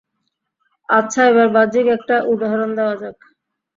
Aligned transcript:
আচ্ছা, 0.89 1.21
এবার 1.25 1.47
বাহ্যিক 1.55 1.87
একটা 1.97 2.15
উদাহরণ 2.33 2.69
দেওয়া 2.77 2.95
যাক। 3.01 3.17